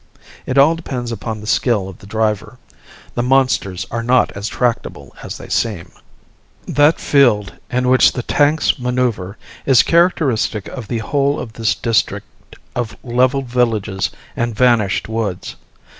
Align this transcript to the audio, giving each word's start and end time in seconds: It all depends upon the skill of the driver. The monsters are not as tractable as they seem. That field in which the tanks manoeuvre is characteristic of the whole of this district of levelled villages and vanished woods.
It 0.47 0.57
all 0.57 0.73
depends 0.73 1.11
upon 1.11 1.41
the 1.41 1.45
skill 1.45 1.87
of 1.87 1.99
the 1.99 2.07
driver. 2.07 2.57
The 3.13 3.21
monsters 3.21 3.85
are 3.91 4.01
not 4.01 4.31
as 4.31 4.47
tractable 4.47 5.15
as 5.21 5.37
they 5.37 5.47
seem. 5.47 5.91
That 6.67 6.99
field 6.99 7.53
in 7.69 7.87
which 7.87 8.11
the 8.13 8.23
tanks 8.23 8.79
manoeuvre 8.79 9.35
is 9.63 9.83
characteristic 9.83 10.67
of 10.69 10.87
the 10.87 10.97
whole 11.05 11.39
of 11.39 11.53
this 11.53 11.75
district 11.75 12.55
of 12.75 12.97
levelled 13.03 13.45
villages 13.45 14.09
and 14.35 14.55
vanished 14.55 15.07
woods. 15.07 15.55